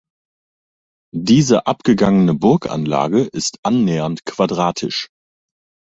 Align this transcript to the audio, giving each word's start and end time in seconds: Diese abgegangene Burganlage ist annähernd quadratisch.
Diese 1.15 1.67
abgegangene 1.67 2.33
Burganlage 2.33 3.19
ist 3.21 3.57
annähernd 3.63 4.25
quadratisch. 4.25 5.09